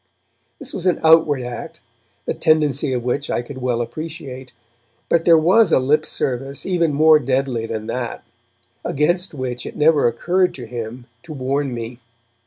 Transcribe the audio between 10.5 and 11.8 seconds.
to him to warn